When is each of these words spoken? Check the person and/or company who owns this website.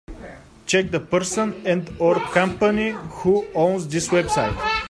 Check 0.65 0.89
the 0.89 0.99
person 0.99 1.53
and/or 1.63 2.15
company 2.39 2.89
who 3.19 3.45
owns 3.53 3.87
this 3.87 4.07
website. 4.07 4.57